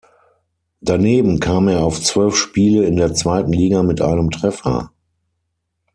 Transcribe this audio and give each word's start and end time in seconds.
Daneben 0.81 1.39
kam 1.39 1.67
er 1.67 1.83
auf 1.83 2.01
zwölf 2.01 2.35
Spiele 2.35 2.87
in 2.87 2.95
der 2.95 3.13
Zweiten 3.13 3.53
Liga 3.53 3.83
mit 3.83 4.01
einem 4.01 4.31
Treffer. 4.31 4.91